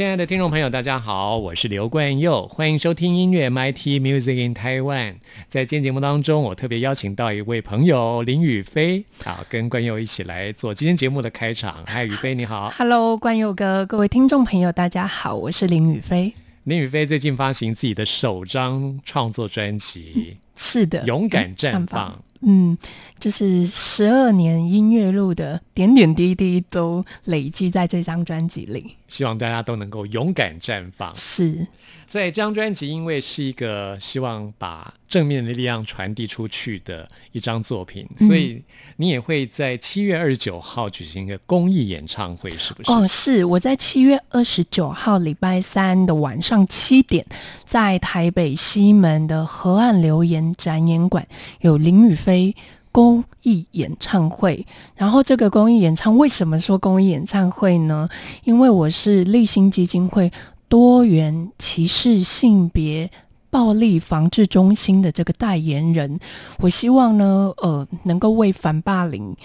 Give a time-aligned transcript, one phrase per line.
[0.00, 5.16] 亲爱的听众朋友，大家好，我是刘冠佑，欢迎收听音乐 MIT Music in Taiwan。
[5.46, 11.84] 在今天节目当中，我特别邀请到一位朋友林宇飞，好，跟冠佑一起来做今天节目的开场。
[11.84, 16.32] 嗨，宇飞你好，Hello，冠佑哥，各位听众朋友，大家好，我是林宇飞。
[16.64, 22.18] 林宇飞最近发行自己的首张创作专辑，是的，勇敢绽放。
[22.40, 22.78] 嗯，
[23.18, 28.96] 就是十二年音乐路的点点滴滴都累积在这张专辑里。
[29.10, 31.14] 希望大家都能够勇敢绽放。
[31.14, 31.66] 是
[32.06, 38.62] 在这张专辑，因为是一个希望把正面的力量传递出去的一张作品，所以
[38.96, 42.90] 你也会在七月二十九号举行一个公益演唱会，是不是？
[42.90, 47.24] 哦，是我在七月二十九号礼拜三的晚上七点，
[47.64, 51.26] 在台北西门的河岸留言展演馆
[51.60, 52.56] 有林雨飞。
[52.92, 58.08] 公益演唱会，然后这个公益演唱为什么说公益演唱会呢？
[58.44, 60.32] 因为我是立新基金会
[60.68, 63.10] 多元歧视性别
[63.48, 66.18] 暴力防治中心的这个代言人，
[66.58, 69.36] 我希望呢，呃，能够为反霸凌。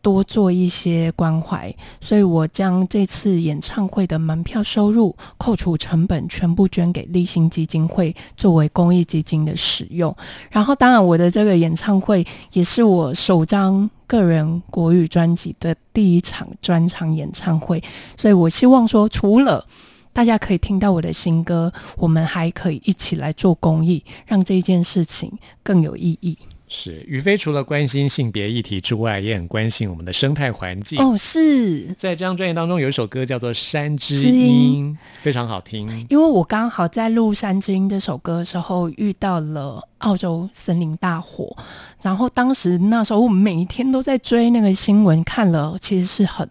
[0.00, 10.14] 多做一些关怀，所以我将这次演唱会的门票收入扣除成本，全部捐给立新基金会作为公益基金的使用。
[10.50, 17.82] 然后，当然我的这个演唱会也是我首张个人国语专辑的第一场专场演唱会，
[18.16, 19.66] 所以我希望说，除了
[20.12, 25.30] 大家可以听到我的新歌，我们还可以一起来做公益，让这件事情
[25.62, 26.38] 更有意义。
[26.68, 30.98] 是宇飞除了关心性别议题之外，也很关心我们的生态环境。
[31.00, 36.06] 哦，是在这张专辑当中有一首歌叫做《山之音》，非常好听。
[36.10, 41.56] 因为我刚好在录《山之音》这首歌的时候遇到了澳洲森林大火，
[42.02, 46.48] 然后当时那时候我每一天都在追那个新闻，看了其实是很。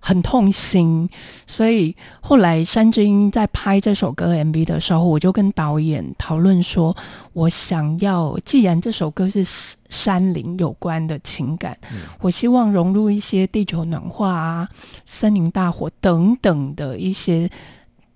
[0.00, 1.08] 很痛心，
[1.46, 6.96] 所以后来山之音在拍这首歌 MV 的时候，我就跟导演讨论说，
[7.34, 9.44] 我想要既然这首歌是
[9.88, 11.76] 山林有关的情感，
[12.20, 14.68] 我希望融入一些地球暖化啊、
[15.04, 17.48] 森林大火等等的一些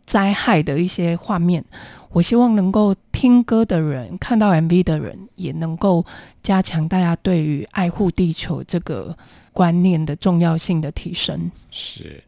[0.05, 1.65] 灾害的一些画面。
[2.11, 6.07] 我希望能够听歌的人、看到 MV 的人，也能够
[6.45, 9.17] 加强大家对于爱护地球这个
[9.53, 11.51] 观念的重要性的提升。
[11.71, 12.23] 是。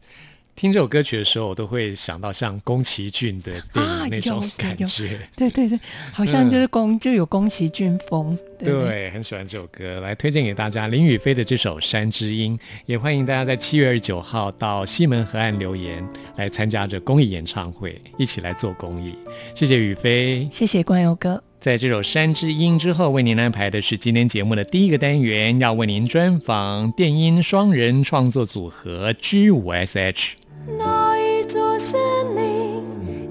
[0.57, 5.19] 听这首歌曲的时候，我都会想到像宫崎骏的电影那种感觉。
[5.35, 5.79] 对对对，
[6.11, 8.35] 好像就是宫就有宫崎骏风。
[8.57, 12.57] 对，很喜欢这首歌，来推荐给大家林雨飞的这首《山之音》，
[12.87, 16.03] 也欢迎大家在七月二十九号到西门河岸留言
[16.37, 19.13] 来参加这公益演唱会，一起来做公益。
[19.53, 21.43] 谢谢雨飞，谢谢关友哥。
[21.59, 30.31] 在这首《山之音》之后，为您安排的是今天节目的第一个单元，要为您专访电音双人创作组合 G 五 SH。
[30.65, 31.99] 那一座森
[32.35, 32.83] 林，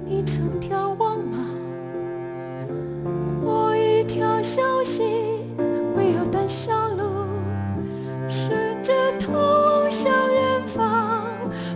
[0.05, 1.51] 你曾眺望吗？
[3.43, 5.03] 我一条小溪，
[5.95, 7.03] 会有胆小路，
[8.29, 9.35] 顺着通
[9.91, 11.25] 向远方，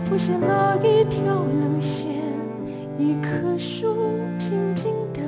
[0.05, 2.09] 浮现了一条路线，
[2.97, 3.95] 一棵树
[4.37, 5.21] 静静的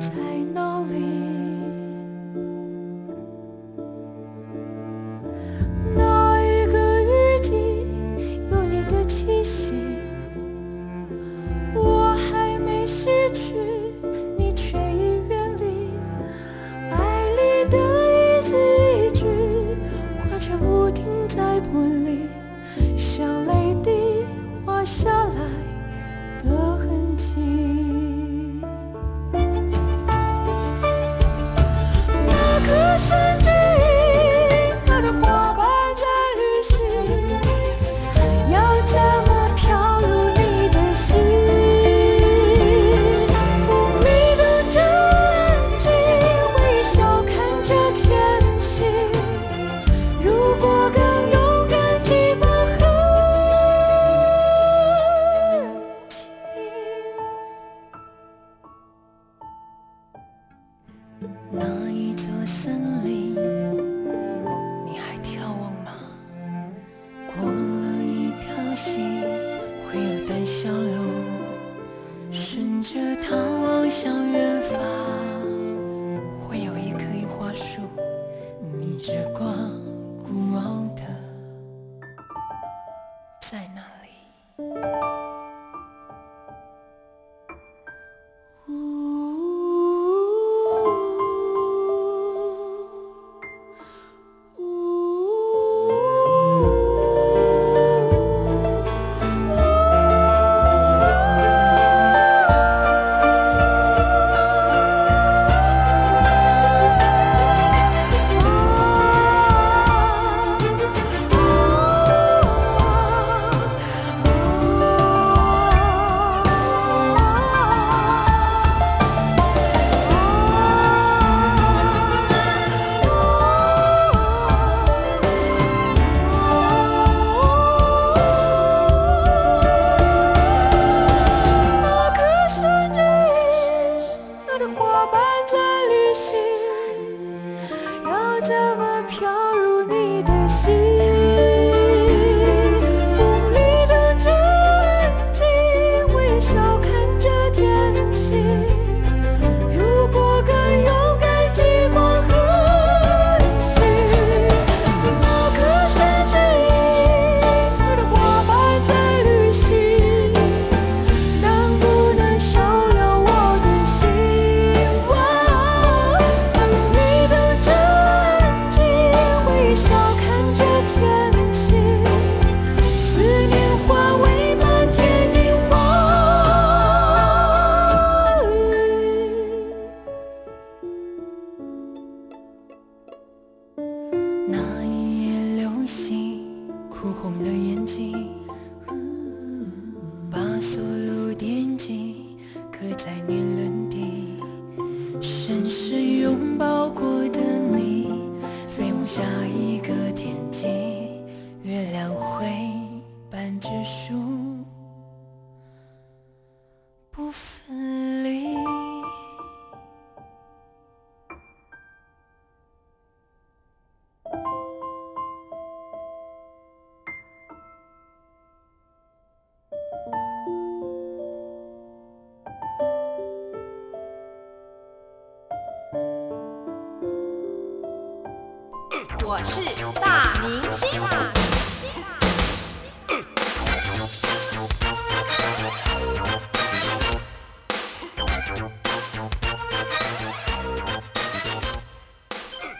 [0.00, 0.08] 在
[0.54, 1.15] 那里。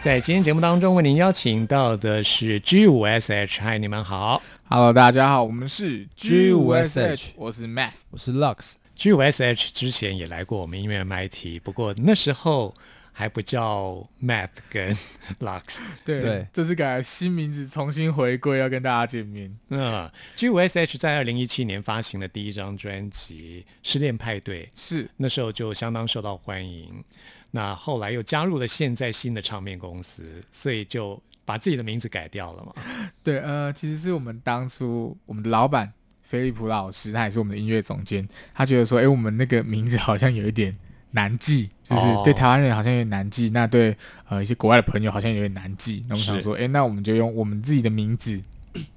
[0.07, 4.41] 在今天节目当中，为您邀请到的是 G 五 SH，嗨，你们好。
[4.69, 8.03] Hello，大家好，我们是 G 五 SH，我是 Math。
[8.09, 12.73] 我是 Lux，G 五 SH 之前也来过我们音乐 MIT，不过那时候
[13.17, 14.95] 还不叫 Math 跟
[15.39, 15.79] Lux。
[16.05, 19.51] 对对这是改了新名字，重新回归，要跟大家见面。
[19.69, 27.03] 嗯，G 五 SH 在二零一七年发行的第一张专辑《失恋派对》，是那时候就相当受到欢迎。
[27.49, 32.73] 那后来又加入了现在新的唱片公司，所以就把自己的名字改掉了嘛。
[33.23, 40.77] 对，呃，其实是我们当初我们的老板菲利普老师，他也是我们的音乐总监，他觉得说，哎，我们那个名字好像有一点
[41.17, 43.97] 难记，就是哦对台湾人好像有点难记，那对
[44.29, 46.05] 呃一些国外的朋友好像有点难记。
[46.07, 48.39] 那我们想是说，哎，那我们就用我们自己的名字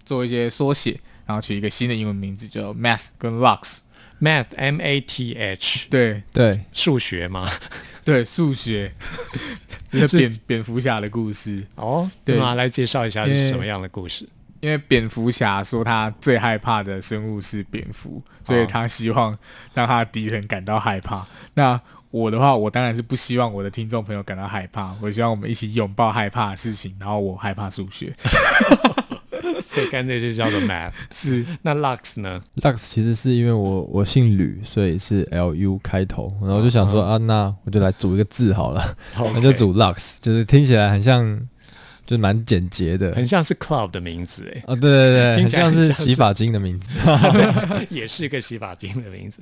[0.04, 3.78] 做一些缩写，然后取一个新的英文名字，叫 Math 跟 Lux。
[4.20, 7.48] Math M A T H，对对，数学吗？
[8.04, 8.92] 对，数学，
[9.90, 11.66] 这是蝙蝙蝠侠的故事。
[11.76, 12.54] 哦，对对吗？
[12.54, 14.28] 来介绍一下是什么样的故事？
[14.60, 19.38] 因为蝙蝠侠说他最害怕的生物是蝙蝠，所以他希望
[19.72, 21.26] 让他的敌人感到害怕。
[21.54, 26.94] 那我的话，我当然是不希望我的听众朋友感到害怕，我希望我们一起拥抱害怕的事情。
[26.98, 28.12] 然后我害怕数学，
[29.62, 30.92] 所以干脆就叫做 Math。
[31.12, 41.40] 是那 Lux 呢？Lux 其实是因为我我姓吕，所以是 L U 开头，然后我就想说、啊，那我就来组一个字好了，那就组 Lux，就是听起来很像，
[42.10, 43.14] 就是蛮简洁的。
[43.14, 46.90] 很像是 Club 的名字，哎，哦，对对对，听很像是起来像是洗发精的名字。
[47.88, 49.40] 也是一个洗发精的名字。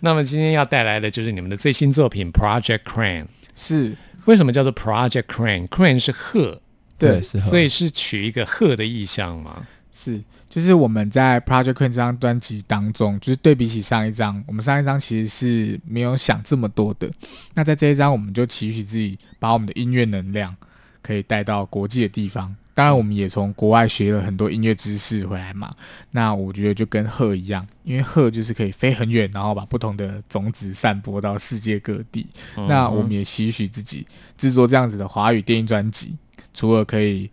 [0.00, 3.28] 那么今天要带来的就是你们的最新作品 Project Crane。
[3.54, 6.60] 是，为什么叫做 Project Crane？Crane 是鹤，
[6.98, 9.66] 对，是所以是取一个鹤的意象吗？
[9.90, 17.10] 是，就是我们在 Project Crane 这张专辑当中，就是对比起上一张，我们上一张其实是没有想这么多的。
[17.54, 20.54] 那在这一张，我们就期许自己把我们的音乐能量
[21.02, 22.54] 可以带到国际的地方。
[22.74, 25.70] 当然，我们也从国外学了很多音乐知识回来嘛。
[26.10, 32.26] 那我觉得就跟鹤一样，因为鹤就是可以飞很远，然后把不同的种子散播到世界各地。
[32.56, 34.06] 那我们也期许自己
[34.38, 36.16] 制作这样子的华语电影专辑，
[36.54, 37.30] 除了可以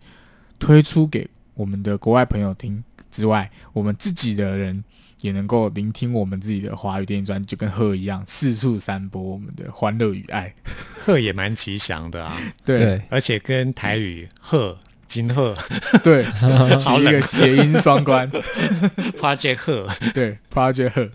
[0.58, 4.84] 推出给我们的国外朋友听之外，我们自己的人
[5.20, 10.54] 也能够聆听我们自己的华语电影专辑，就跟鹤一样四处散播我们的欢乐与爱。
[11.04, 14.78] 鹤也蛮吉祥的啊，对 对，而且跟台语鹤。
[15.10, 15.56] 金鹤
[16.04, 18.30] 对，好取一个谐音双关。
[19.18, 21.10] Project 鹤，对，Project 鹤。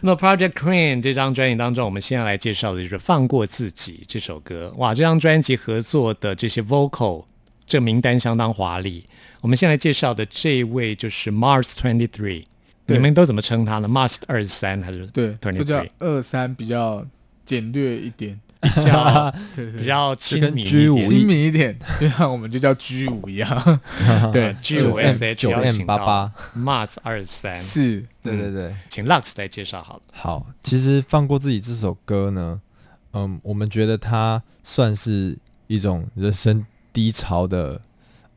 [0.00, 4.72] 那 Project Queen 这张专辑当中，我们现在来介绍的就是《放过自己》这首歌。
[4.78, 7.26] 哇，这张专辑合作的这些 vocal，
[7.66, 9.04] 这名单相当华丽。
[9.42, 12.44] 我们现在介绍的这一位就是 Mars Twenty Three，对
[12.86, 17.06] 你们都怎么称他呢？Must 二十三还是对，Twenty 都叫二三比较
[17.44, 20.98] 简略一点，比较 对对比较亲民一点。
[20.98, 23.80] 亲民一点，就像我们就叫 G 五一样。
[24.32, 28.74] 对，G 五 S H 九邀 M 八八，Must 二十三，是，对对对。
[28.88, 30.02] 请 Lux 来介绍好了。
[30.12, 32.60] 好，其实放过自己这首歌呢，
[33.12, 37.80] 嗯，我们觉得它算是一种人生低潮的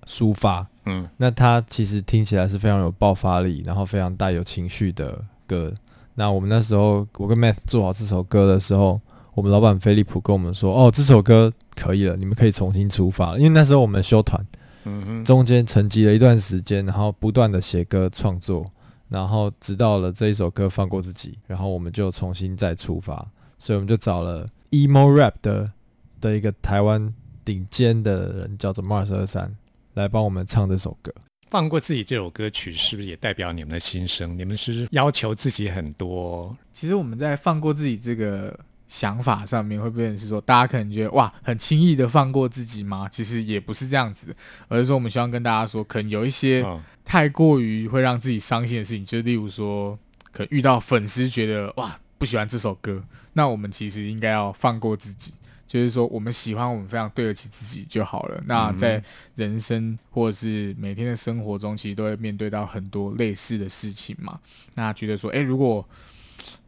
[0.06, 0.68] 抒发。
[0.86, 5.74] 嗯那它其实听起来是非常有爆发力，然后非常带有情绪的歌。
[6.14, 9.02] 那我们那时候，我跟 Math 做好这首歌的时候，
[9.34, 14.46] 我们老板飞利浦跟我们说：“哦，这首歌可以了，你们可以重新出发了。”因为那时候我们修团，
[15.26, 18.66] 中间沉寂了一段时间，然后不断的写歌创作，
[19.10, 23.16] 然后直到了这一首歌放过自己，然后我们就重新再出发，
[23.58, 25.70] 所以我们就找了 emo rap 的
[26.22, 29.54] 的一个台湾顶尖的人，叫做 Mars 二三，
[29.96, 31.14] 来帮我们唱这首歌。
[31.52, 34.38] 放过自己这首歌曲，是不是也代表你们的心声？
[34.38, 36.56] 你们是不是要求自己很多？
[36.74, 43.08] 其实我们在放过自己这个想法上面，会变成是说，大家可能觉得哇，很轻易的放过自己吗？
[43.12, 44.36] 其实也不是这样子，
[44.68, 49.98] 而是说我们希望跟大家说，可能有一些嗯太过于会让自己伤心的事情，就例如说，
[50.32, 53.02] 可能遇到粉丝觉得哇不喜欢这首歌，
[53.34, 55.32] 那我们其实应该要放过自己。
[55.76, 58.42] 就是说，我们喜欢我们非常对得起自己就好了。
[58.46, 59.04] 那嗯在
[59.36, 64.40] 人生或者是每天的生活中，其实都会面对到很多类似的事情嘛。
[64.76, 65.86] 那觉得说，诶，如果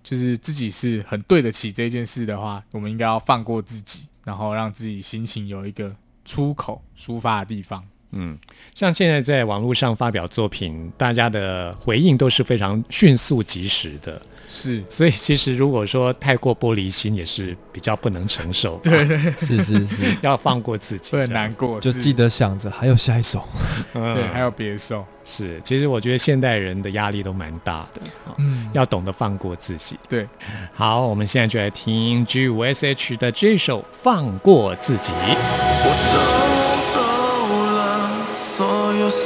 [0.03, 5.95] 就是自己是很对得起这件事的话，我们应该要放过自己，然后让自己心情有一个
[6.25, 7.81] 出口抒发的地方。
[8.11, 8.37] 嗯，
[8.73, 18.77] 像现在在网络上发表作品，大家的回应都是非常迅速及时的，是，所以其实如果说太过玻璃心，也是比较不能承受。
[18.77, 19.05] 对，
[19.37, 21.79] 是是是， 要放过自己，会很难过。
[21.81, 23.45] 就记得想着还有下一首。
[23.93, 25.05] 嗯 对，还有别首。
[25.25, 29.99] 是，其实我觉得现代人的压力都蛮大的，啊嗯，要懂得放过自己。
[30.07, 30.25] 对，
[30.73, 35.11] 好，我们现在就来听 G 五 S H 的这首《放过自己》。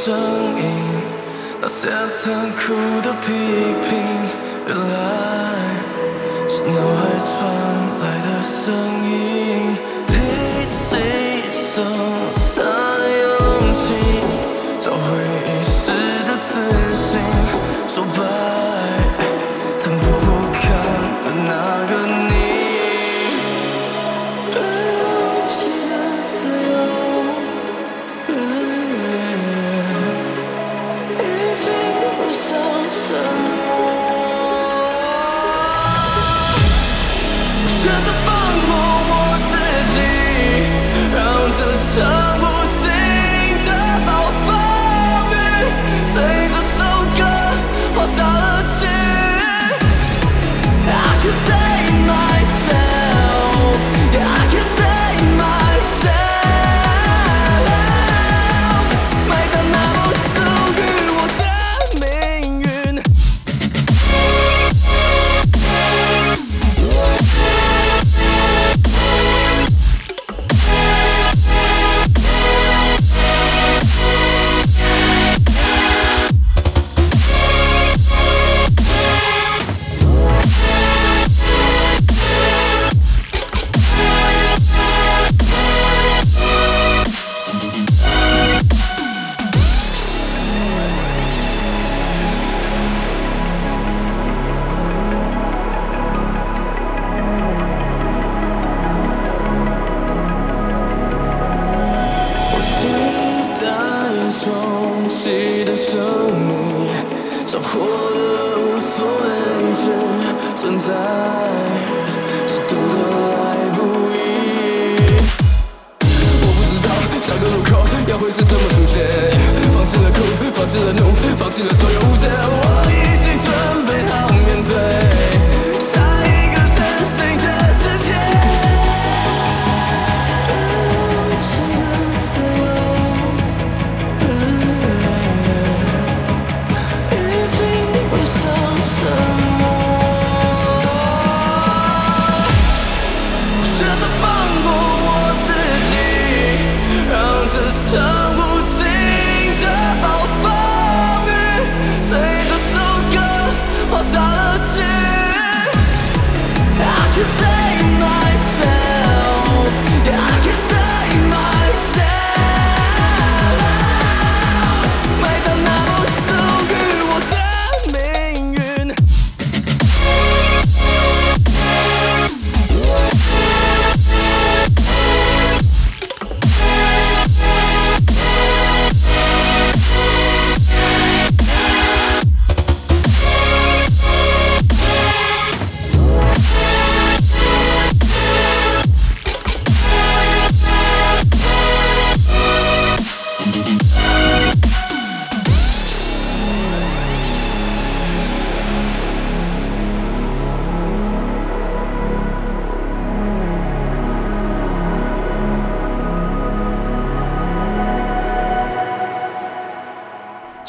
[0.02, 0.18] 我收够了所有声
[0.58, 0.66] 音，
[1.62, 2.26] 那些残
[2.58, 2.64] 酷
[3.02, 3.28] 的批
[3.86, 3.90] 评，
[4.68, 5.21] 原来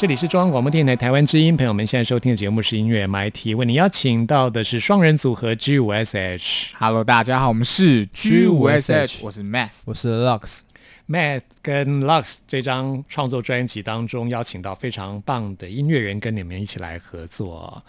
[0.03, 6.71] 这里是中央广播电台台湾之音，朋友们现在收听的节目是音乐 MIT，为你邀请到的是双人组合 G 五 SH。
[6.77, 9.69] Hello，大家好，我们是 G 五 SH，我是 Math。
[9.85, 17.81] 我是 Lux，Matt 跟 Lux 这张创作专辑当中邀请到非常棒的音乐人跟你们一起来合作。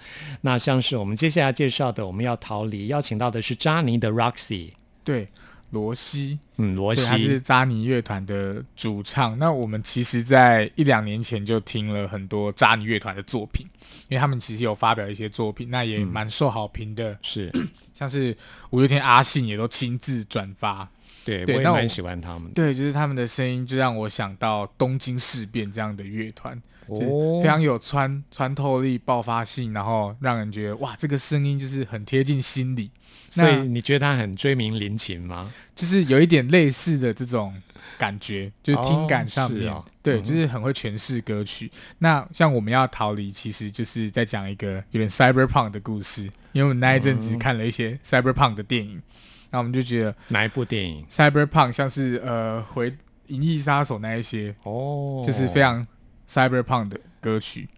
[0.42, 4.70] 那像是我们接下来介绍的，我们要逃离，邀请到的是扎尼的 Roxy，
[5.02, 5.26] 对，
[5.74, 9.38] 罗西，嗯，罗西，他是西，扎尼乐团的主唱。
[9.38, 13.66] 那我们其实，在一两年前就听了很多扎尼乐团的作品，
[14.08, 17.18] 因为他们其实有发表一些作品，那也蛮受好评的。
[17.20, 17.52] 是
[17.92, 18.34] 像是
[18.70, 20.88] 五月天阿信也都亲自转发。
[21.24, 22.54] 对，我我也蛮喜欢他们的。
[22.54, 32.90] 对，就是他们的声音，就让我想到东京事变这样的乐团，就是哦非常有穿穿透力、爆发性，然后让人觉得哇，这个声音就是很贴近心里。
[33.30, 35.52] 所以你觉得他很追名林琴吗？
[35.74, 37.52] 就是有一点类似的这种
[37.98, 41.68] 感觉，就是听感上面，哦哦对，嗯就是很会诠释歌曲。
[41.98, 49.02] 那像我们要逃离，其实就是在讲一个有点 cyberpunk 的故事，因为我们那一阵嗯子看了一些 cyberpunk 的电影，
[49.50, 52.88] 那我们就觉得哪一部电影？cyberpunk 像是呃回
[53.26, 55.84] 《银翼杀手》那一些，哦，就是非常
[56.28, 57.68] cyberpunk 的歌曲。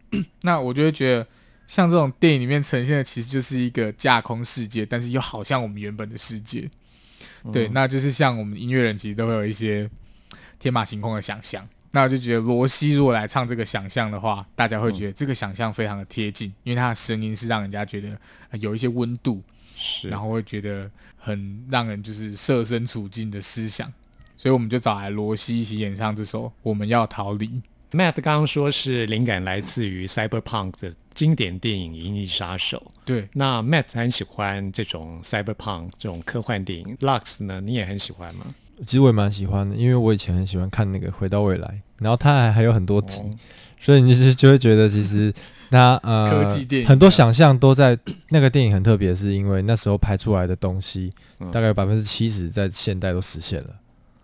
[0.42, 1.26] 那我就会觉得，
[1.66, 6.70] 像这种电影里面呈现的，其实就是一个架空世界，但是又好像我们原本的世界。
[7.52, 9.90] 对，嗯那就是像我们音乐人其实都会有一些
[10.58, 11.66] 天马行空的想象。
[11.92, 18.08] 那我就觉得罗西如果来唱这个想象的话，大家会觉得这个想象非常的贴近，因为他的声音是让人家觉得、
[18.50, 19.42] 呃有一些温度，
[19.74, 23.90] 是，然后会觉得很让人就是设身处境的思想。
[24.36, 27.46] 所以我们就找来罗西一起演唱这首《我们要逃离》。
[27.92, 32.82] Matt 刚刚说是灵感来自于 Cyberpunk 的经典电影《银翼杀手》。
[33.04, 38.46] 对，那 Matt 很喜欢这种 Cyberpunk 这种科幻电影，Lux 呢，你也很喜欢吗？
[38.84, 41.66] 其实我也蛮喜欢的，因为我以前很喜欢看那个《回到未来》，
[41.98, 43.30] 然后它还还有很多集，哦。
[43.80, 45.32] 所以你就是就会觉得其实
[45.70, 47.98] 它呃科技电影很多想象都在
[48.30, 51.50] 那个电影很特别，是因为那时候拍出来的东西嗯。
[51.50, 53.70] 大概百分之七十在现代都实现了，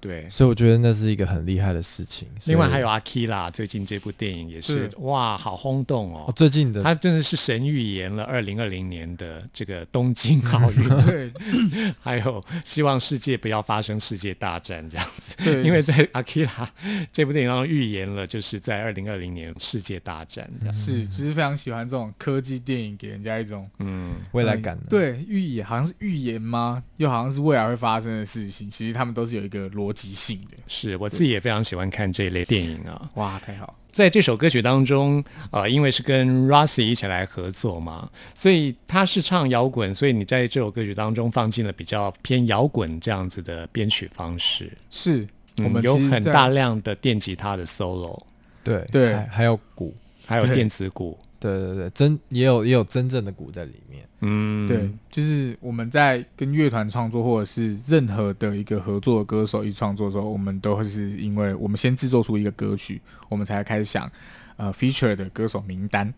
[0.03, 0.29] 对。
[0.29, 2.29] 所以我觉得那是一个很厉害的事情。
[2.45, 6.33] 另外还有 Akira 最近这部电影也是是哇，好轰动哦哦！
[6.37, 11.33] 最近的他真的是神预言了二零二零年的这个东京奥运， 对，
[12.03, 15.37] 还有希望世界不要发生世界大战这样子。
[15.38, 16.67] 对，因为在 Akira
[17.12, 20.75] 这部电影当中预言了，就是在二零二零年世界大战这样。
[20.75, 26.83] 是，就是非常喜欢这种科技电影，给人家一种嗯，未来感的，嗯对预言，好像是预言吗？
[26.97, 28.69] 又好像是未来会发生的事情。
[28.69, 30.57] 其实他们都是有一个逻辑性的。
[30.67, 33.11] 是我自己也非常喜欢看这一类电影啊。
[33.15, 33.77] 哇，太好！
[33.91, 44.73] 在这首歌曲当中，呃，因为是跟 Rossi 一起来合作嘛，所以他是唱摇滚，所以你在这首歌曲当中放进了比较偏摇滚这样子的编曲方式。
[44.91, 45.29] 是
[45.59, 48.19] 嗯我们有很大量的电吉他的 solo，
[48.65, 51.19] 对对还还有鼓，还有电子鼓。
[51.43, 54.07] 对对对，真也有也有真正的鼓在里面。
[54.21, 64.09] 嗯，对，就是我们在跟乐团创作，或者是任何的一个合作的歌手一起创作的时候，我们都会是因为我们先制作出一个歌曲，我们才开始想
[64.57, 66.15] 呃 feature 的歌手名单。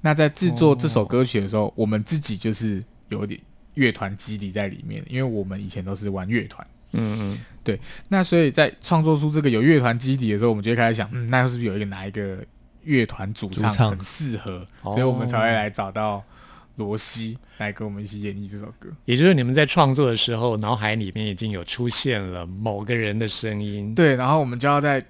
[0.00, 3.40] 那在制作这首歌曲的时候，我们自己就是有点
[3.74, 6.64] 乐团基底在里面，因为我们以前都是玩乐团。
[6.92, 7.78] 嗯嗯，对
[8.08, 12.38] 那所以在创作出这个有乐团基底的时候，我们就会开始想，嗯，那是不是有一个哪一个
[12.84, 16.22] 乐团主唱很适合，哦所以我们才会来找到
[16.76, 18.88] 罗西来跟我们一起演绎这首歌。
[19.04, 23.94] 也就是你们在创作的时候，脑海里面已经有出现了某个人的声音。
[23.94, 25.04] 对，然后我们就要在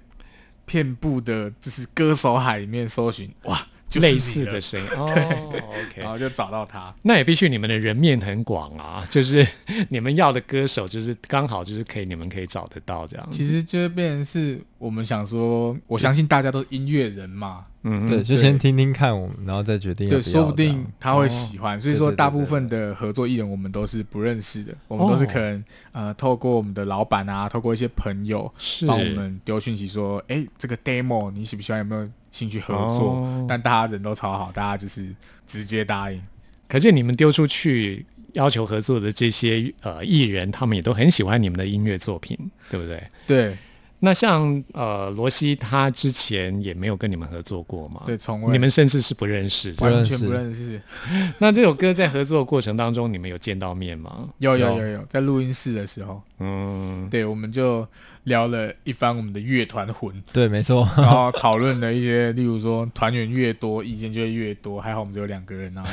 [0.65, 4.87] 遍布的就是歌手海里面搜寻，哇，就是类似的声音。
[4.97, 6.93] 哦然，OK，然后就找到他。
[7.01, 9.45] 那也必须你们的人面很广啊，就是
[9.89, 13.27] 你们要的歌手，就是刚好就是可以你们可以找得到这样。
[13.29, 21.79] 其实就会变成是我们想说，我相信大家都是音乐人嘛，嗯，对，就先听听看我们，然后再决定要对，说不定他会喜欢。
[21.79, 22.17] 所以说，对对对。
[22.17, 28.85] 大部分的合作艺人我们都是不认识的，我们都是可能、呃透过我们的老板啊，透过一些朋友是。
[28.85, 31.79] 帮我们丢讯息说，哎，这个 demo 你喜不喜欢？
[31.79, 33.15] 有没有兴趣合作？
[33.15, 35.13] 哦但大家人都超好，大家就是
[35.45, 36.21] 直接答应。
[36.67, 42.37] 可见你们丢出去要求合作的这些呃艺人，他们也都很喜欢你们的音乐作品，
[42.69, 43.03] 对不对？
[43.27, 43.57] 对
[44.03, 48.01] 那像呃罗西，他之前也没有跟你们合作过嘛？
[48.05, 49.75] 对，从未你们甚至是不认识。
[49.77, 50.81] 完全不不认识。
[51.37, 54.29] 那这首歌在合作的过程当中，你们有见到面吗？
[54.39, 57.87] 有有有有，在录音室的时候，嗯，对，我们就
[58.23, 64.81] 聊了一番我们的乐团魂，对，没错，然后讨论了一些，例如说团员越多，意见就会越多。
[64.81, 65.85] 还好我们只有两个人啊，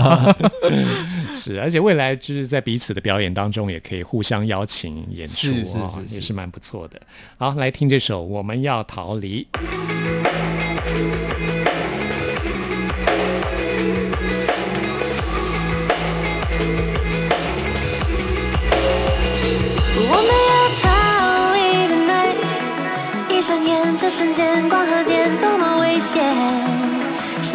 [1.34, 5.48] 是，而且未来就是在彼此的表演当中，也可以互相邀请演出
[5.78, 7.00] 啊、也是蛮不错的。
[7.38, 9.46] 好，来听这首《我们要逃离》。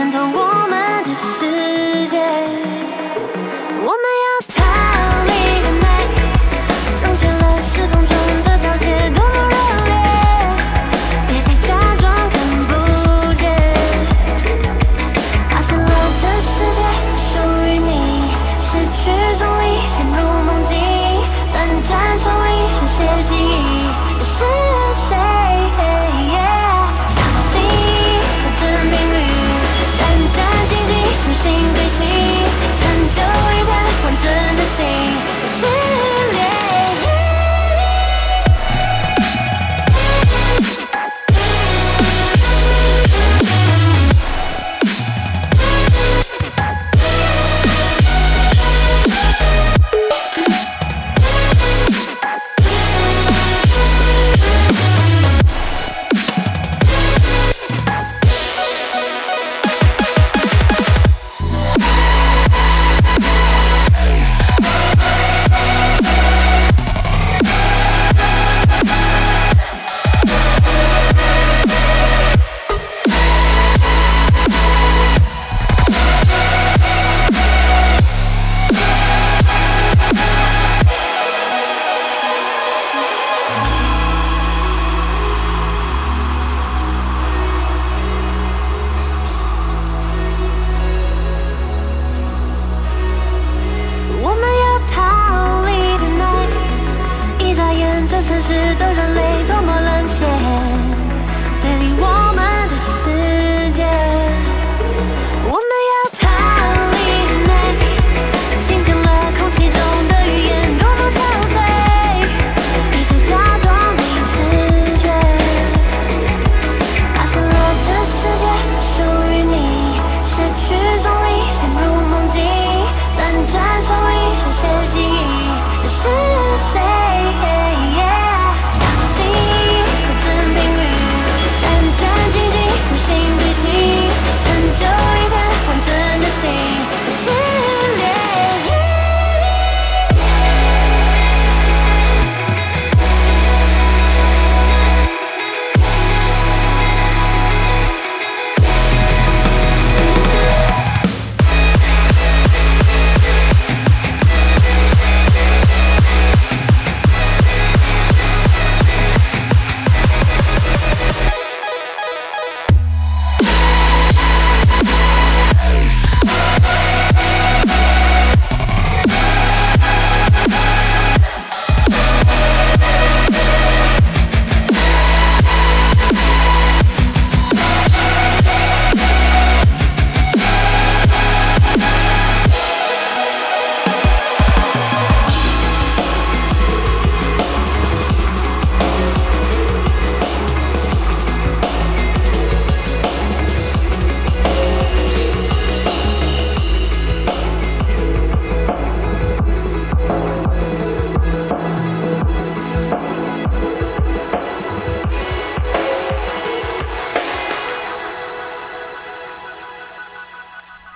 [0.10, 0.48] 渗透我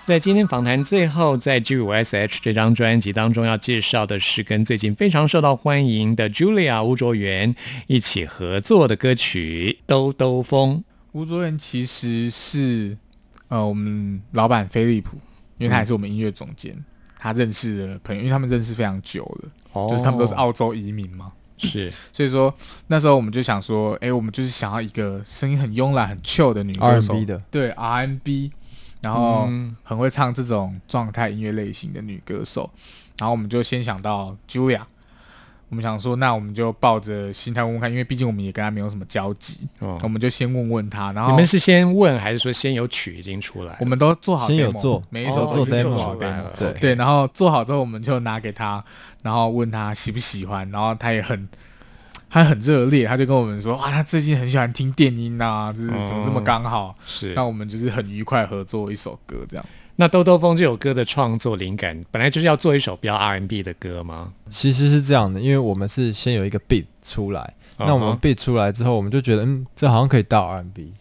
[0.05, 7.55] 在今天访谈最后，在 G 五 S H 这张专辑当中要介绍的是跟最近非常受到欢迎的 Julia 吴卓源
[7.87, 10.79] 一起合作的歌曲《兜兜风》。
[11.13, 12.97] 吴卓源其实是
[13.47, 15.15] 呃我们老板飞利浦，
[15.57, 16.75] 因为他也是我们音乐总监，
[17.17, 19.87] 他认识的朋友，因为他们认识非常久了，哦。
[19.89, 21.89] 就是他们都是澳洲移民嘛，是。
[22.11, 22.53] 所以说
[22.87, 27.13] 那时候我们就想说，哎、我们就是想要一个声音很慵懒、很 chill 的女歌手。
[27.13, 28.51] R&B 的，对 R&B，
[29.03, 29.75] 然后嗯。
[29.83, 32.67] 很会唱这种状态音乐类型的女歌手，
[33.19, 34.81] 然后我们就先想到 Julia，
[35.69, 39.99] 我们想说，那我们就抱着心态问问看，因为毕竟我们也跟她没有什么交集，哦。
[40.01, 43.77] 我们就先问问她，然后你们是先问还是说先有曲已经出来？
[43.79, 48.83] 我们都做好 demo, 先有做每一首哦做都是 demo 做好出 demo 了对 OK 对，然后做好之后我们就拿给他，
[49.21, 51.47] 然后问他喜不喜欢，然后他也很。
[52.33, 59.63] 他很热烈，他就跟我们说：“哇，他最近很喜欢听电音呐、就是怎么这么刚好？”是那我们就是很愉快合作一首歌，这样。
[59.97, 64.33] 那《兜兜风》这首歌的创作灵感，本来就是要做一首比较 R&B 的歌吗？
[64.49, 70.91] 其实是这样的，因为我们是先有一个 beat 出来，那我们 beat 出来之后，我们就觉得，嗯，这好像可以到 R&B，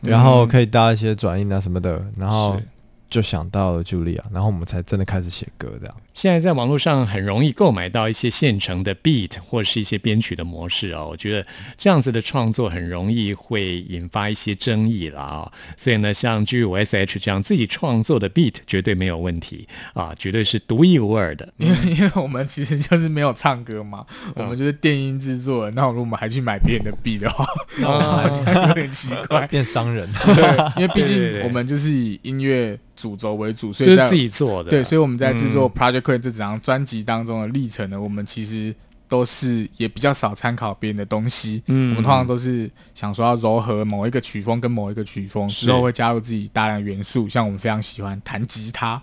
[0.00, 2.66] 然后可以搭一些转音啊什么的，然后是
[3.08, 5.94] 就想到了 Julia，然后我们才真的开始写歌这样。
[6.14, 21.52] 现在在网络上很容易购买到一些现成的 beat 或是一些编曲的模式哦，我觉得这样子的创作很容易会引发一些争议啦啊、所以呢，像 G 五 S H 这样自己创作的 beat 绝对没有问题啊，绝对是独一无二的。
[21.58, 25.74] 因为因为我们其实就是没有唱歌嘛，我们就是电音制作人。
[25.74, 27.46] 那如果我们还去买别人的 B 的话，
[28.68, 29.46] 有点奇怪。
[29.48, 35.78] 变商人，对，因为毕竟我们就是以音乐主轴为主，所以在就是自己做的，对，所以我们在制作嗯。
[35.78, 38.74] Project Queen 这整张专辑当中的历程呢，我们其实
[39.06, 41.62] 都是也比较少参考别人的东西。
[41.66, 41.90] 嗯。
[41.90, 45.66] 我们通常都是想说要柔和某一个曲风跟某一个曲风，是。
[45.66, 49.00] 之后会加入自己大量元素，像我们非常喜欢弹吉他，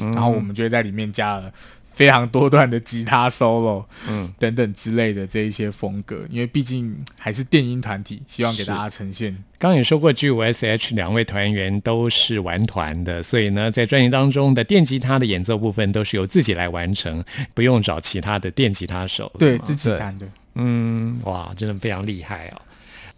[0.00, 0.12] 嗯。
[0.12, 1.52] 然后我们就会在里面加了
[1.98, 9.32] 非常多段的吉他 solo，嗯等等之类的这一些风格，因为毕竟还是电音团体，希望给大家呈现。
[9.58, 19.32] 刚刚也说过，G 五 S H 两位团员都是玩团的，所以呢，在专辑当中的电吉他的演奏部分都是由自己来完成，不用找其他的电吉他手。
[19.36, 22.62] 对自己弹的，嗯，哇，真的非常厉害哦。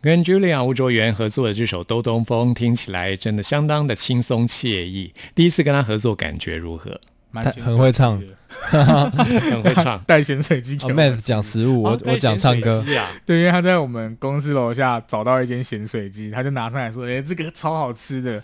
[0.00, 5.12] 跟 Julia 吴卓源合作的这首《兜兜风》听起来真的相当的轻松惬意。
[5.34, 6.98] 第一次跟他合作，感觉如何？
[7.32, 8.20] 他蛮很会唱
[8.70, 9.98] 很会唱。
[10.06, 12.84] 带咸水鸡我们，Matt 讲食物，我哦我讲唱歌，，
[13.24, 18.42] 对，因为他在我们公司楼下找到一间咸水鸡，他就拿上来说：“哎、这个超好吃的。”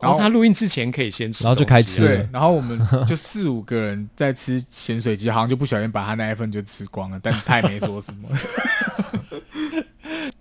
[0.00, 8.28] 然后他录音之前可以先吃然后就开吃，对然后我们就四五个人在吃咸水鸡，好像就不小心把他那一份就吃光了，但是他也没说什么。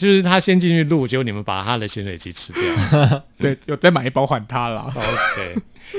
[0.03, 3.23] 就是他先进去录，结果你们把他的咸水鸡吃掉。
[3.39, 4.91] 对，有再买一包还他啦。
[4.93, 5.55] OK，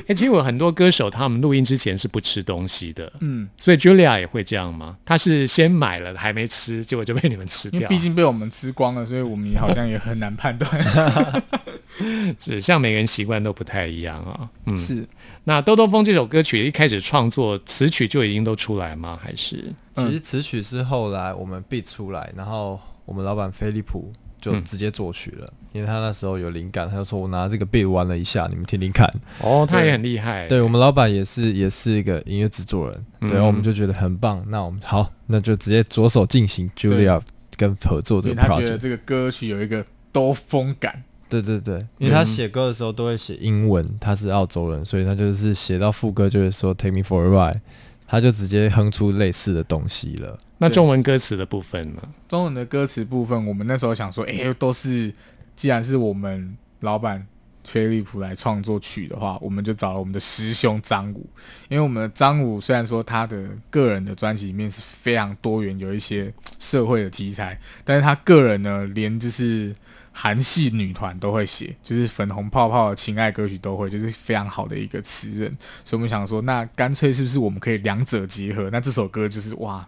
[0.07, 4.99] 哎、其实有很多歌手他们录音之前是不吃东西的，嗯，所以 Julia 也会这样吗？
[5.07, 7.81] 他是先买了还没吃，结果就被你们吃掉。
[7.81, 11.43] 因为毕竟被我们吃光了，所以我们也好像也很难判断。
[12.39, 14.51] 是像每个人习惯都不太一样啊。
[14.67, 15.07] 嗯，是，
[15.45, 19.19] 那《兜兜风》这首歌曲一开始创作词曲就已经都出来吗？
[19.23, 19.65] 还是
[19.95, 29.09] 嗯其实词曲是后来我们 beat 出来，然后我们老板飞利浦就嗯直接作曲了，因为他那时候有灵感，他就说我拿这个 beat 玩了一下，你们听听看。
[29.41, 30.47] 哦，他也很厉害。
[30.49, 37.21] 对我们老板也是也是一个音乐制作人，嗯对，然后我们就觉得很棒，那我们好，那就直接着手进行 Julia
[37.57, 38.79] 跟合作这个因为他觉得 project。
[38.79, 41.03] 这个歌曲有一个兜风感。
[41.27, 47.61] 对对对，因为他写歌的时候都会写英文，他是澳洲人，所以他就是写到副歌就会说 Take me for a ride，
[48.07, 50.39] 他就直接哼出类似的东西了。
[50.59, 52.03] 那中文歌词的部分呢？
[52.29, 55.13] 中文的歌词部分，我们那时候想说，哎、都是
[55.57, 57.27] 既然是我们老板
[57.65, 61.27] 飞利浦来创作曲的话，我们就找了我们的师兄张武，
[61.69, 69.75] 因为我们的张武虽然说他的个人的专辑里面是非常多元，有一些社会的题材，但是他个人呢，连就是
[70.15, 75.51] 韩系女团都会写，就是粉红泡泡的情爱歌曲都会，就是非常好的一个词人，
[75.85, 78.71] 所以我们想说，那干脆是不是我们可以两者结合？
[78.71, 79.85] 那这首歌就是哇。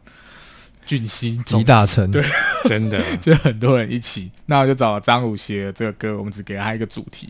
[0.84, 2.22] 俊熙集大成，对，
[2.66, 7.28] 真的 就很多人一起，那我就找张武写了这个歌，我们只给他一个主题，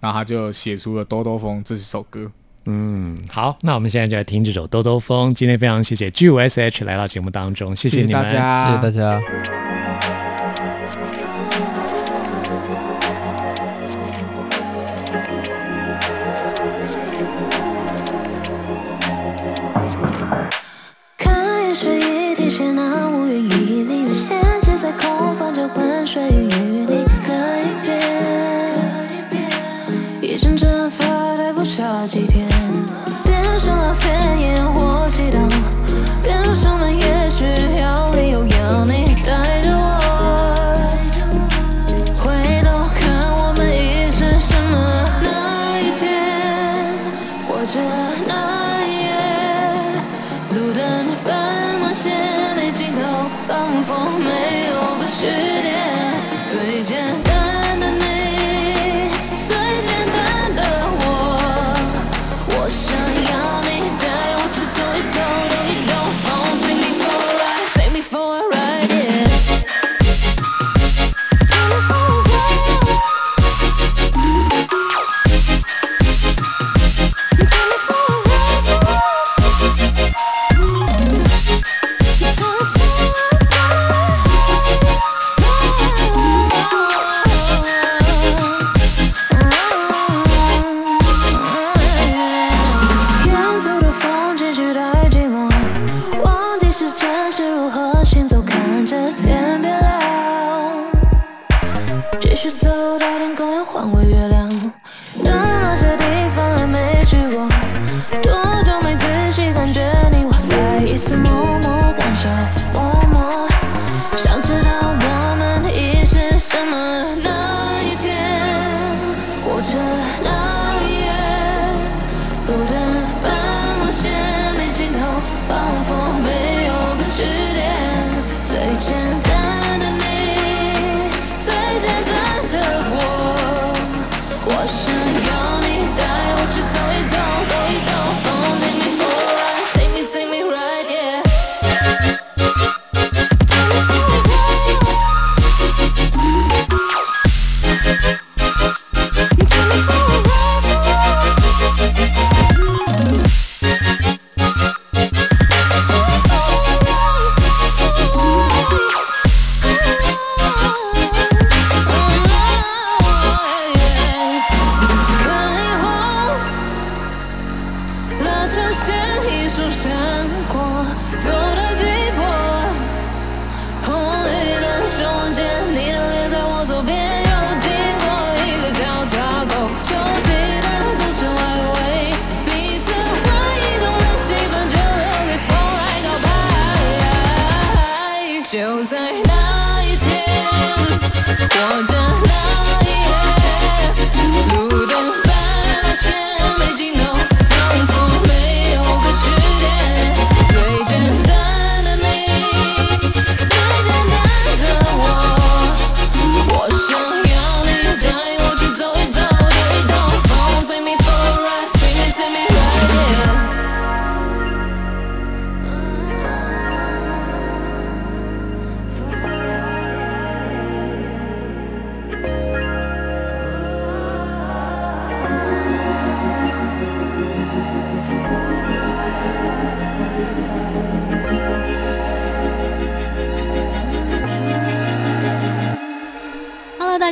[0.00, 2.28] 然后他就写出了《兜兜风》这首歌。
[2.64, 5.30] 嗯，好，那我们现在就来听这首《兜兜风》。
[5.34, 8.14] 今天非常谢谢 G 五 S H 来到节目当中，谢谢你们。
[8.14, 9.55] 大家，谢谢大家。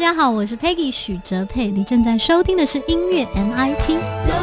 [0.04, 4.33] 大家好，我是 Peggy 许哲佩，你正在收听的是音乐 MIT。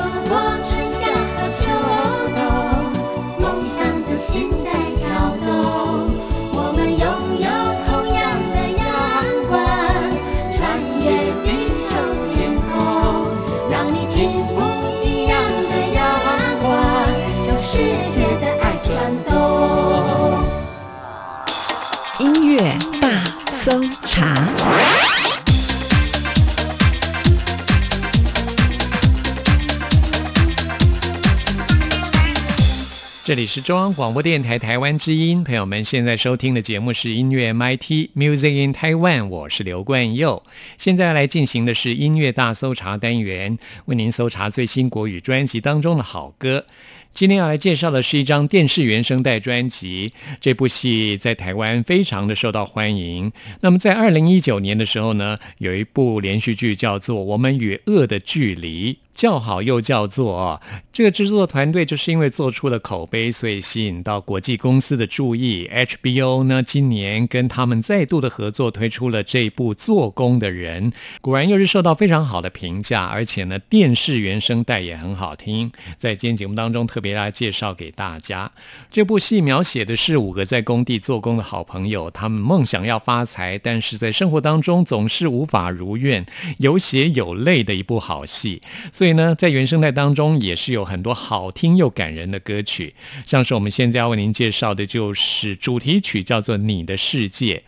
[33.31, 40.43] 这里是中央广播电台台湾之音，朋友们现在收听的节目是音乐 MIT Music in Taiwan，我是刘冠佑。
[40.77, 46.65] 现在来进行的是音乐大搜查单元，为您搜查最新国语专辑当中的好歌。
[47.13, 50.11] 今天要来介绍的是一张电视原声带专辑，
[50.41, 53.31] 这部戏在台湾非常的受到欢迎。
[53.61, 58.93] 那么在二零一九年的时候呢，有一部连续剧叫做《我们与恶的距离》。
[59.13, 65.69] 叫好又叫座，这个制作团队就是因为做出了口碑，所以吸引到国际公司的注意。
[65.71, 70.91] HBO 呢，今年跟他们再度的合作，推出了这部《做工的人》，
[71.21, 75.71] 果然又是受到非常好的评价，而且呢，电视原声带也很好听。
[75.97, 78.51] 在今天节目当中，特别来介绍给大家。
[78.89, 86.25] 这部戏描写的是五个在工地做工的好朋友，他们梦想要发财，但是在生活当中总是无法如愿，
[86.59, 88.61] 有血有泪的一部好戏。
[89.01, 92.93] 所以呢，在原声带当中也是有很多好听又感人的歌曲，
[93.25, 97.63] 像是我们现在要为您介绍的，就是主题曲叫做《你的世界》。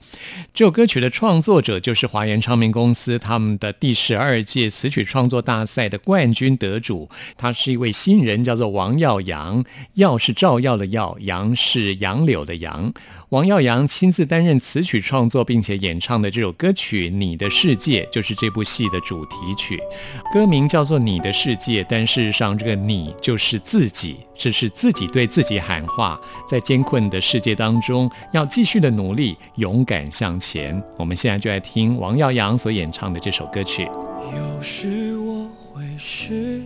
[0.54, 9.66] 这首歌曲的创作者就是华研唱片公司他们的第十二届词曲创作大赛的冠军得主，他是一位新人，叫做王耀阳。
[9.96, 12.94] 耀是照耀的耀，杨是杨柳的杨。
[13.34, 19.76] 王耀扬亲自担任词曲创作并且演唱的这首歌曲《你的世界》，就是这部戏的主题曲。
[20.32, 30.80] 歌名叫做《你的世界》，但事实上，这个“你”就是自己，这是自己对自己喊话，在艰困的世界当中，要继续的努力，勇敢向前。
[31.00, 33.90] 我们现在就来听王耀扬所演唱的这首歌曲。
[34.36, 36.62] 有时我会失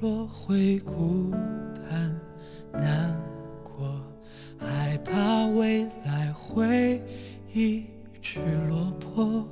[0.00, 1.32] 落，会孤
[1.88, 2.14] 单
[2.74, 3.16] 难，
[4.64, 7.02] 害怕未来会
[7.52, 7.86] 一
[8.20, 9.46] 直落魄。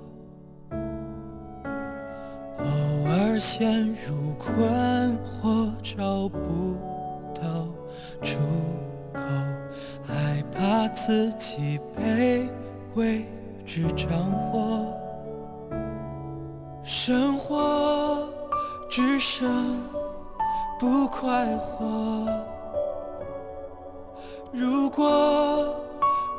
[2.58, 2.66] 偶
[3.06, 6.76] 尔陷入困惑，找不
[7.34, 7.66] 到
[8.22, 8.38] 出
[9.12, 9.20] 口，
[10.06, 12.48] 害怕自己被
[12.94, 13.26] 未
[13.66, 14.08] 知掌
[14.52, 14.94] 握。
[16.82, 18.28] 生活
[18.88, 19.76] 只剩
[20.78, 22.26] 不快活。
[24.52, 25.74] 如果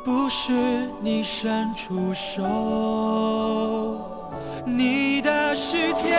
[0.03, 0.51] 不是
[1.01, 2.43] 你伸出手，
[4.65, 6.17] 你的世界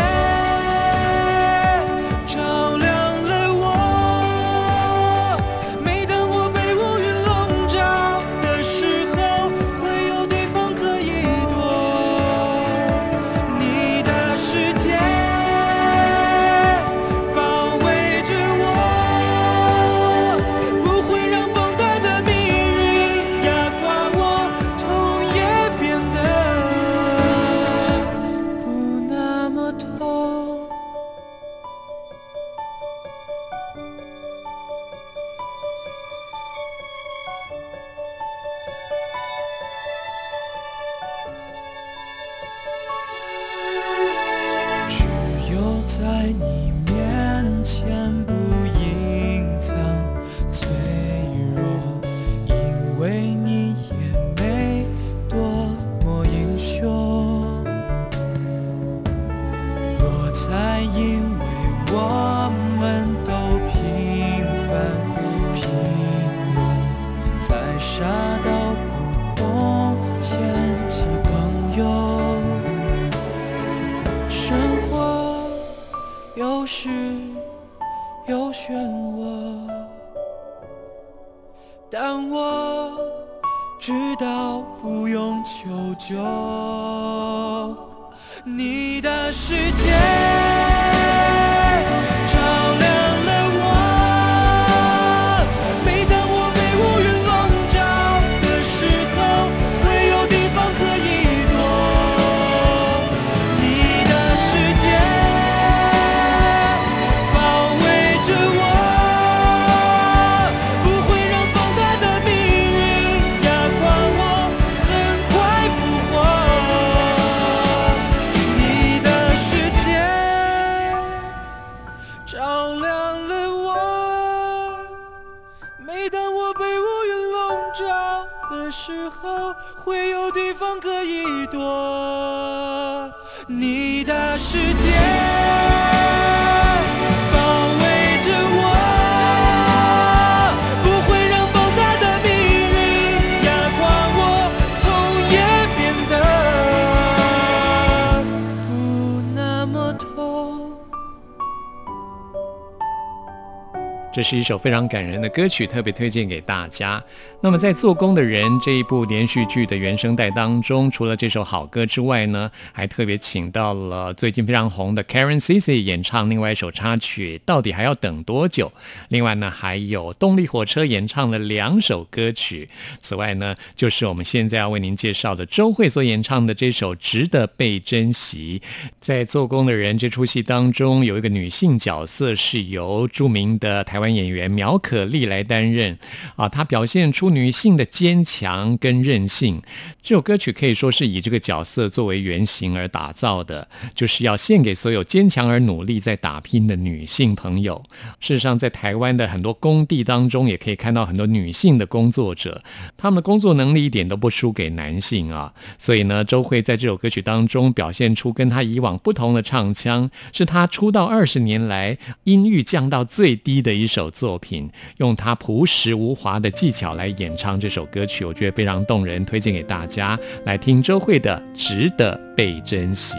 [154.12, 157.02] 这是一首非常感人的歌曲，特别推荐给大家。
[157.40, 168.70] 那么，在《做工的人》这一部连续剧的原声带当中，除了这首好歌之外呢，还特别请到了最近非常红的 Karen c i c 演唱另外一首插曲《到底还要等多久》。
[169.08, 172.68] 另外呢，还有动力火车演唱了两首歌曲。
[173.00, 178.60] 此外呢，就是我们现在要为您介绍的周慧所演唱的这首《值得被珍惜》。
[179.00, 185.98] 在《做工的人》这出戏当中，有一个女性角色是由著名的台湾湾演员苗可丽来担任
[186.36, 189.62] 啊，她表现出女性的坚强跟韧性。
[190.02, 197.82] 这首歌曲可以说是以这个角色作为原型而打造的，就是要献给所有坚强而努力在打拼的女性朋友。
[198.20, 202.62] 事实上，在台湾的很多工地当中，也可以看到很多女性的工作者，
[202.96, 205.54] 她们的工作能力一点都不输给男性啊。
[205.78, 223.16] 所以呢，周慧在这首歌曲当中表现出跟她以往不同的唱腔，是她出道二十年来音域降到最低的一首作品，用他朴实无华的技巧来演唱这首歌曲，我觉得非常动人，推荐给大家来听周蕙的《值得被珍惜》。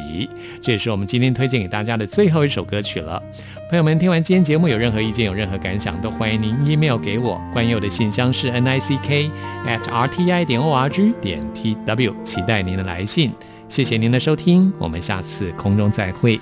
[0.63, 3.21] 这也是我们今天推荐给大家的最后一首歌曲了。
[3.69, 7.39] 朋友们，听完今天节目有任何意见、有任何感想，都欢迎您 email 给我。
[7.53, 9.29] 关佑的信箱是 n i c k
[9.67, 13.31] at r t i 点 o r g 点 t w，期待您的来信。
[13.69, 16.39] 谢谢您的收听，我们下次空中再会。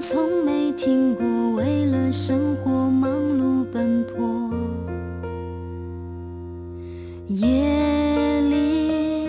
[0.00, 4.50] 从没停过，为了生活忙碌奔波。
[7.28, 9.28] 夜里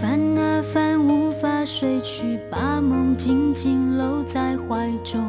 [0.00, 5.22] 翻啊翻，无法睡去，把梦紧紧搂在怀中。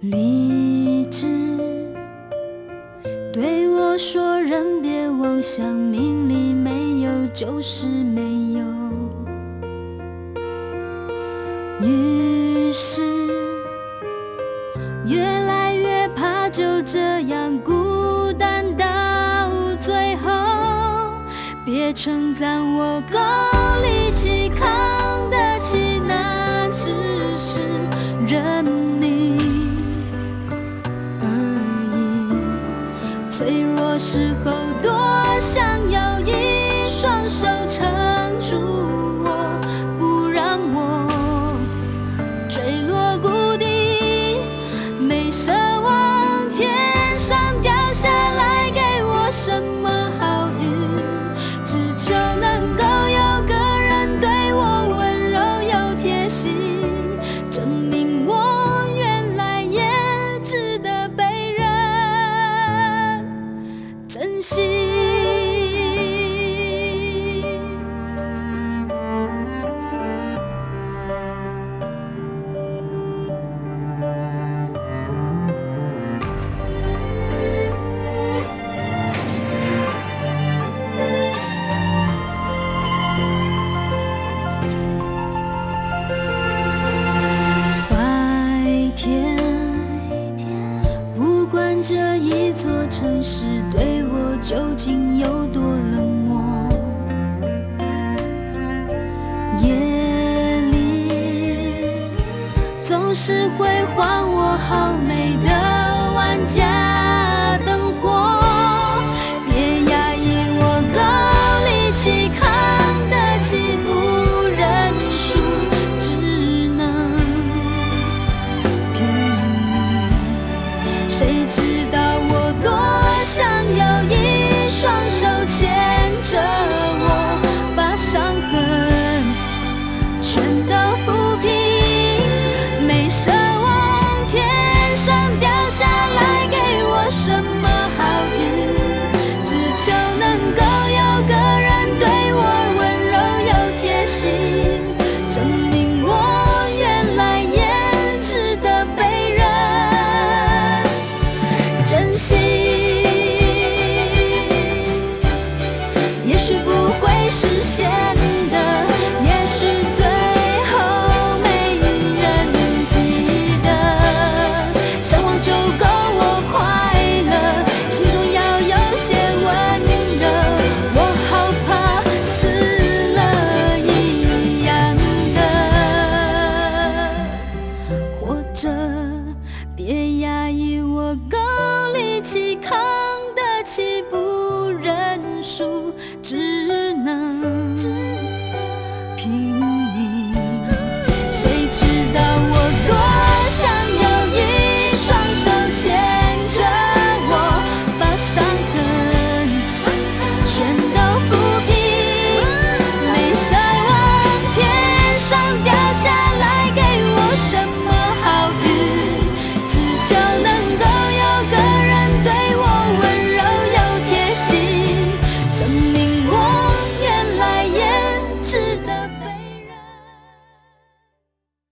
[0.00, 1.28] 理智。
[3.32, 8.37] 对我说：“人别妄想，命里没有就是没
[11.88, 13.02] 于是
[15.06, 18.86] 越来越怕就这样孤单到
[19.80, 20.30] 最后。
[21.64, 23.18] 别称赞我够
[23.82, 26.90] 力气扛得起，那只
[27.32, 27.60] 是
[28.26, 29.38] 认命
[31.22, 31.26] 而
[31.94, 33.30] 已。
[33.30, 34.90] 脆弱时候，多
[35.40, 37.46] 想有一双手